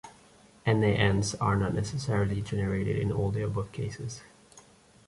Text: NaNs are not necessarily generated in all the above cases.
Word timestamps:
NaNs 0.65 1.35
are 1.39 1.55
not 1.55 1.75
necessarily 1.75 2.41
generated 2.41 2.97
in 2.97 3.11
all 3.11 3.29
the 3.29 3.43
above 3.43 3.71
cases. 3.71 4.23